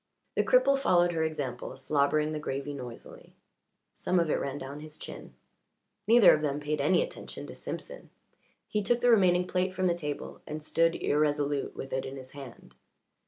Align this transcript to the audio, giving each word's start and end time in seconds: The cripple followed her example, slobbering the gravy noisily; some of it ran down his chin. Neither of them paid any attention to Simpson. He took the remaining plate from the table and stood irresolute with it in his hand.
The 0.35 0.43
cripple 0.43 0.79
followed 0.79 1.11
her 1.11 1.21
example, 1.23 1.75
slobbering 1.77 2.31
the 2.31 2.39
gravy 2.39 2.73
noisily; 2.73 3.35
some 3.93 4.19
of 4.19 4.31
it 4.31 4.39
ran 4.39 4.57
down 4.57 4.79
his 4.79 4.97
chin. 4.97 5.35
Neither 6.07 6.33
of 6.33 6.41
them 6.41 6.59
paid 6.59 6.81
any 6.81 7.03
attention 7.03 7.45
to 7.45 7.53
Simpson. 7.53 8.09
He 8.67 8.81
took 8.81 9.01
the 9.01 9.11
remaining 9.11 9.45
plate 9.45 9.75
from 9.75 9.85
the 9.85 9.93
table 9.93 10.41
and 10.47 10.63
stood 10.63 10.95
irresolute 10.95 11.75
with 11.75 11.93
it 11.93 12.05
in 12.07 12.17
his 12.17 12.31
hand. 12.31 12.73